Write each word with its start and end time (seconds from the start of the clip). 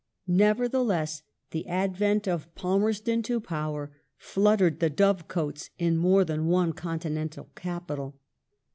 Nevertheless, 0.25 1.21
the 1.51 1.67
advent 1.67 2.27
of 2.27 2.55
Palmerston 2.55 3.21
to 3.21 3.39
power 3.39 3.91
fluttered 4.17 4.79
the 4.79 4.89
dovecotes 4.89 5.69
in 5.77 5.95
more 5.95 6.25
than 6.25 6.47
one 6.47 6.73
continental 6.73 7.51
capital. 7.53 8.17